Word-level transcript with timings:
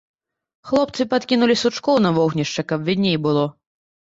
Хлопцы 0.69 1.05
падкінулі 1.11 1.57
сучкоў 1.65 2.01
на 2.07 2.13
вогнішча, 2.17 2.65
каб 2.73 2.89
відней 2.89 3.15
было. 3.29 3.47